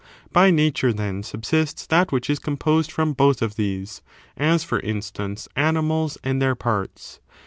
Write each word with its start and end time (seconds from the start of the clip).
By 0.33 0.49
Nature, 0.49 0.91
then, 0.93 1.21
subsists 1.21 1.85
that 1.85 2.11
which 2.11 2.27
is 2.27 2.39
composed 2.39 2.91
from 2.91 3.13
both 3.13 3.43
of 3.43 3.55
these, 3.55 4.01
as, 4.35 4.63
for; 4.63 4.79
instance, 4.79 5.47
animals 5.55 6.17
and 6.23 6.41
their 6.41 6.55
parts. 6.55 7.19